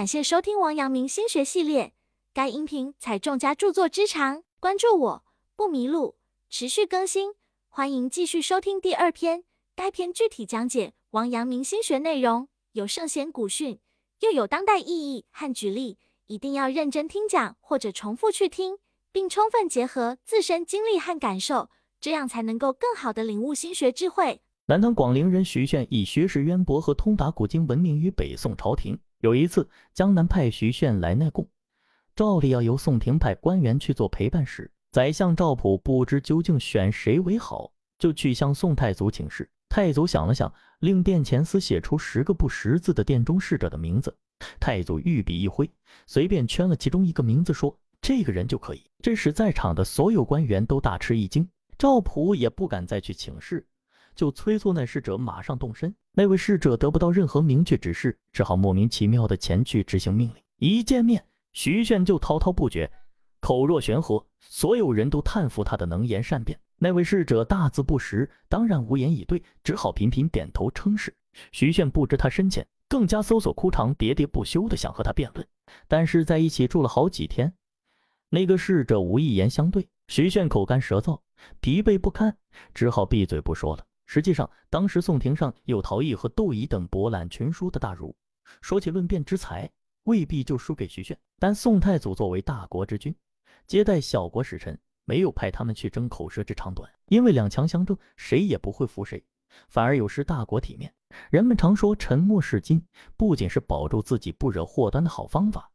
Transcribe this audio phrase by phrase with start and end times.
[0.00, 1.92] 感谢收听王阳明心学系列，
[2.32, 6.16] 该音频采众家著作之长，关注我不迷路，
[6.48, 7.34] 持续更新，
[7.68, 9.44] 欢迎继续收听第二篇。
[9.76, 13.78] 该篇具体讲解王阳明心学内容，有圣贤古训，
[14.20, 18.78] 又有当代意义和举例，一定要认真听讲或者重复去听，
[19.12, 21.68] 并充分结合自身经历和感受，
[22.00, 24.40] 这样才能够更好的领悟心学智慧。
[24.64, 28.98] 南唐广陵人徐铉以学识渊博和通达古今闻名于北宋朝廷。
[29.20, 31.46] 有一次，江南派徐铉来内供，
[32.16, 34.70] 照例要由宋廷派官员去做陪伴使。
[34.90, 39.48] 宰相赵普不知究竟选谁为好，就去向宋太祖请示。
[39.68, 44.16] 太祖想了想，令殿前司写出十个不识字的殿中侍者的名字。
[44.58, 45.70] 太祖御笔一挥，
[46.06, 53.64] 随便圈了其中一个名字，说：“这个人就可以。”这使在场的所有官员都大吃一惊，赵普也不敢再去请示。
[54.14, 55.94] 就催促那侍者马上动身。
[56.12, 60.42] 那位侍者得不到任何明确指示，只好莫名其妙的前去执行命令。
[60.58, 62.90] 一见面，徐铉就滔滔不绝，
[63.40, 66.58] 口若悬河，所有人都叹服他的能言善辩。
[66.78, 71.14] 那位侍者大字不识，当然无言以对，只好频频点头称是。
[71.52, 75.46] 徐铉不知他深浅，更加搜索枯肠，喋喋不休的想和他辩论。
[75.86, 77.54] 但是在一起住了好几天，
[78.30, 81.20] 那个侍者无一言相对，徐铉口干舌燥，
[81.60, 82.36] 疲惫不堪，
[82.74, 83.84] 只好闭嘴不说了。
[84.12, 88.12] 实际上，当时宋廷上有陶艺和窦仪等博览群书的大儒，
[88.60, 89.70] 说起论辩之才，
[90.02, 91.16] 未必就输给徐铉。
[91.38, 93.14] 但宋太祖作为大国之君，
[93.68, 99.24] 接待小国使臣，没有派他们去争口舌之长短，因为两强相争，谁也不会服谁，
[99.68, 100.92] 反而有失大国体面。
[101.30, 102.84] 人们常说沉默是金，
[103.16, 105.70] 不仅是保住自己不惹祸端的好方法，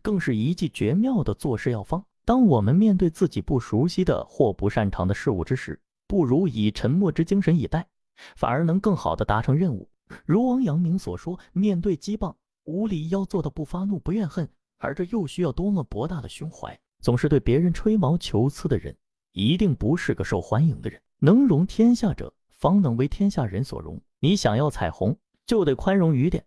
[0.00, 2.02] 更是一剂绝妙的做事药方。
[2.24, 5.78] 当我们面对自己不熟悉的或不擅长的事物之时，
[6.14, 7.88] 不如以沉默之精神以待，
[8.36, 9.90] 反而能更好的达成任务。
[10.24, 14.48] 如王阳明所说，面对讥谤无理，要做到不发怒、不怨恨，
[14.78, 16.78] 而这又需要多么博大的胸怀！
[17.00, 18.96] 总是对别人吹毛求疵的人，
[19.32, 21.02] 一定不是个受欢迎的人。
[21.18, 24.00] 能容天下者，方能为天下人所容。
[24.20, 26.46] 你想要彩虹，就得宽容雨点。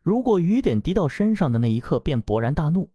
[0.00, 2.88] 如果雨点滴到身上的那一刻便勃然大怒，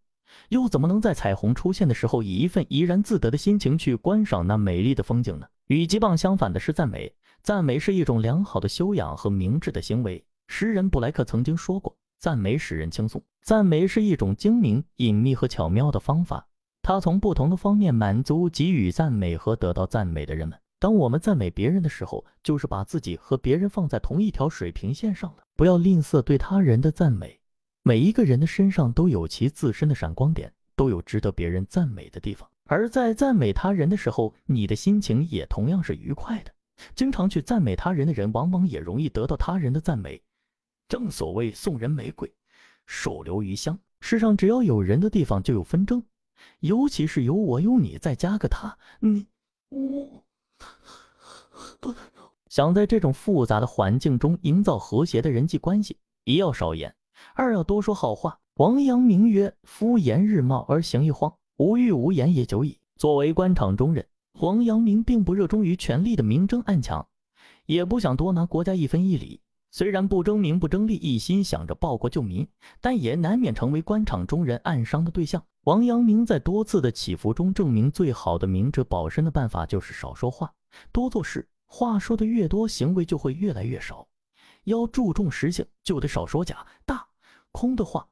[0.50, 5.48] 又怎么能在彩虹出现的时候，以一份怡然自得的心情去观赏那美丽的风景呢？
[5.68, 10.24] 与击棒相反的是赞美，赞美是一种良好的修养和明智的行为。
[10.48, 16.48] 诗人布莱克曾经说过，赞美使人轻松，赞美是一种精明、隐秘和巧妙的方法，
[16.82, 20.58] 它从不同的方面满足给予赞美和得到赞美的人们。
[20.80, 25.44] 当我们赞美别人的时候，就是把自己和别人放在同一条水平线上了。
[25.56, 27.37] 不要吝啬对他人的赞美，
[27.88, 32.46] 每一个人的身上都有其自身的闪光点，都有值得别人赞美的地方。
[32.66, 36.52] 而在赞美他人的时候，你的心情也同样是愉快的。
[36.96, 40.22] 经常去赞美他人的人，往往也容易得到他人的赞美。
[40.90, 42.30] 正所谓送人玫瑰，
[42.88, 43.80] 手留余香。
[44.02, 46.04] 世上只要有人的地方就有纷争，
[46.60, 49.28] 尤其是有我有你，再加个他，你
[49.70, 50.26] 我。
[52.50, 56.94] 想在这种复杂的环境中营造和谐的人际关系，一要少言，
[57.34, 58.40] 二要多说好话。
[58.56, 62.80] 王阳明曰：“夫言日茂而行一荒。”无欲无言也久矣。
[62.98, 64.06] 作为官场中人，
[64.40, 67.08] 王阳明并不热衷于权力的明争暗抢，
[67.66, 69.42] 也不想多拿国家一分一厘。
[69.72, 72.48] 虽然不争名不争利，一心想着报国救民，
[72.80, 75.44] 但也难免成为官场中人暗伤的对象。
[75.64, 80.54] 王阳明在多次的起伏中证明，最好的明哲保身的办法就是少说话，
[80.92, 81.48] 多做事。
[81.66, 84.08] 话说的越多，行为就会越来越少。
[84.64, 87.07] 要注重实性，就得少说假大
[87.52, 88.08] 空的话，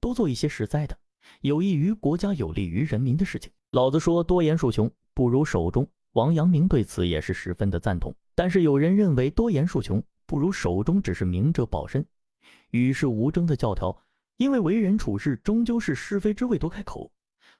[0.00, 0.98] 多做一些实在的。
[1.42, 3.52] 有益于国家、有利于人民的事情。
[3.72, 8.14] 老子说：“多言数穷，不如守中。”王阳明对此也是十分的赞同。
[8.34, 12.06] 但是有人认为，多言数穷不如守中，只是明哲保身、
[12.70, 13.96] 与世无争的教条。
[14.38, 17.10] 因为为人处事终究是是非之位多开口，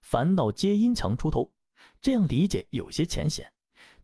[0.00, 1.52] 烦恼皆因强出头。
[2.00, 3.52] 这样理解有些浅显，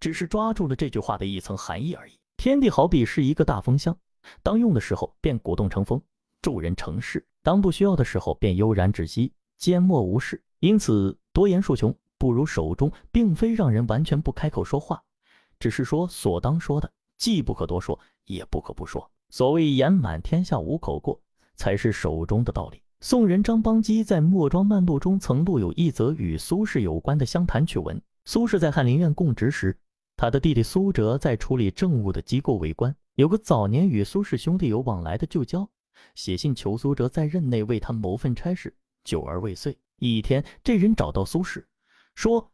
[0.01, 2.19] 只是抓住了这句话的一层含义而已。
[2.37, 3.97] 天地好比是一个大风箱，
[4.43, 6.03] 当用的时候便鼓动成风，
[6.45, 9.33] 助人成事；当不需要的时候便悠然止息。
[9.57, 15.03] 缄默无事，因此多言数穷，不如守中，并非让人完全不开口说话，
[15.59, 19.11] 只是说所当说的，既不可多说，也不可不说。
[19.31, 21.19] 所谓言满天下无口过，
[21.57, 22.83] 才是守中的道理。
[23.01, 27.99] 宋人张邦基在《墨庄漫录》中曾录有一则与苏轼有关的相谈趣闻。
[28.27, 29.75] 苏轼在翰林院供职时，
[30.17, 35.67] 他的弟弟苏辙在处理政务的机构为官，有个早年与苏轼兄弟有往来的旧交，
[36.15, 38.75] 写信求苏辙在任内为他谋份差事。
[39.05, 39.79] 久而未遂。
[39.99, 41.65] 一天，这人找到苏轼，
[42.15, 42.51] 说：“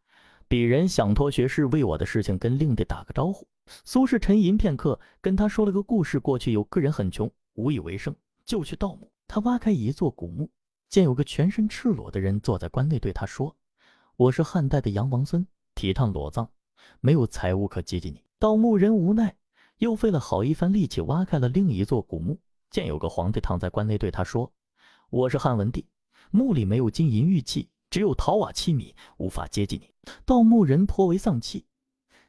[0.49, 3.47] 鄙人想托学士为我的事情跟令弟打个招呼。”
[3.85, 8.15] 苏轼沉吟片刻，跟他说了个故事：过去有个人很穷，无以为生，
[8.45, 9.11] 就去盗墓。
[9.29, 10.51] 他挖开一座古墓，
[10.89, 13.57] 见有个全身赤裸的人坐在棺内，对他说
[14.17, 15.47] ：“我是汉代的杨王孙，
[15.77, 16.49] 提倡裸葬，
[17.01, 19.37] 没有财物可接济你。”盗墓人无奈，
[19.79, 22.41] 又费了好一番力气挖开了另一座古墓，
[22.71, 24.53] 见有个皇帝躺在关内，对他说
[25.11, 25.87] ：“我是汉文帝，
[26.31, 29.91] 墓里没有金银玉器，只有陶瓦器皿，无法接济你。”
[30.25, 31.67] 盗墓人颇为丧气，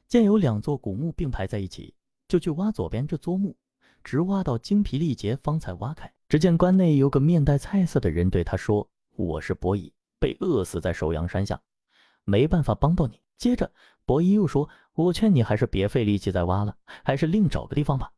[0.08, 1.94] 见有两座古墓并排在一起，
[2.28, 3.56] 就去挖左边这座墓。
[4.04, 6.12] 直挖到精疲力竭，方才挖开。
[6.28, 11.62] 只见关内有个面带菜色的人对他说：“我是伯夷，被饿死在首阳山下，
[12.24, 13.72] 没办法帮到你。”接着，
[14.06, 18.12] 伯夷又说：“我劝你还是别费力气再挖了，还是另找个地方吧。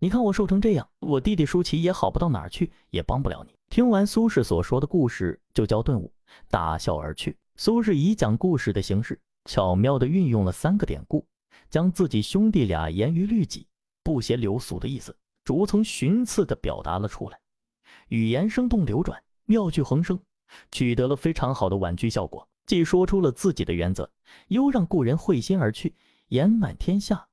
[0.00, 6.12] 你看我瘦成这样，我弟弟舒淇也好不到哪儿去，也帮不了你。”听完苏轼所说的故事，就教顿悟，
[6.48, 7.36] 大笑而去。
[7.56, 11.26] 苏轼以讲故事的形式，巧妙地运用了三个典故，
[11.68, 13.66] 将自己兄弟俩严于律己。
[14.04, 15.14] 不谐流俗的意思，
[15.44, 17.38] 逐层寻次地表达了出来，
[18.08, 20.18] 语言生动流转，妙趣横生，
[20.70, 22.48] 取得了非常好的婉拒效果。
[22.66, 24.10] 既说出了自己的原则，
[24.46, 25.94] 又让故人会心而去，
[26.28, 27.26] 言满天下，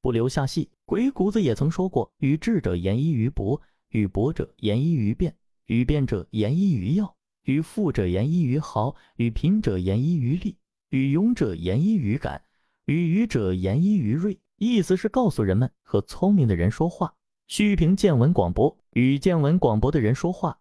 [0.00, 0.70] 不留下戏。
[0.84, 3.60] 鬼谷子也曾说过：“与智者言一于博，
[3.90, 5.34] 与博者言一于辩，
[5.66, 10.56] 与辩者言一于要，与富者言一于豪，与贫者言一于利，
[10.90, 12.42] 与勇者言一于敢，
[12.86, 17.14] 与愚者言一于锐。”意思是告诉人们，和聪明的人说话，
[17.46, 20.58] 需凭见闻广博；与见闻广博的人说话，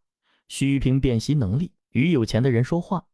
[0.47, 3.07] 需凭辨析能力；与有钱的人说话，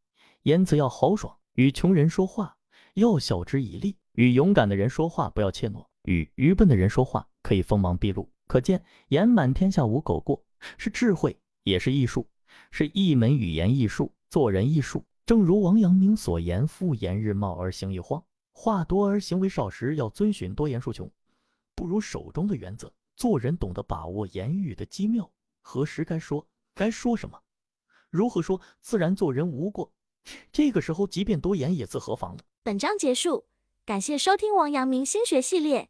[0.44, 2.58] 言辞要豪爽；与穷人说话，
[2.94, 8.30] 要晓之以利；与勇敢的人说话，不要怯懦；与愚笨的人说话，可以锋芒毕露。
[8.48, 10.44] 可见，言满天下无狗过，
[10.78, 12.28] 是智慧，也是艺术，
[12.72, 15.04] 是一门语言艺术，做人艺术。
[15.26, 18.24] 正如王阳明所言：“复言日茂而行一荒。”
[18.54, 21.12] 话多而行为少时，要遵循多言数穷，
[21.74, 22.94] 不如手中的原则。
[23.16, 25.30] 做人懂得把握言语的机妙，
[25.62, 27.42] 何时该说，该说什么，
[28.10, 29.92] 如何说，自然做人无过。
[30.52, 32.44] 这个时候，即便多言也自何妨了。
[32.62, 33.46] 本章结束，
[33.86, 35.90] 感谢收听王阳明心学系列。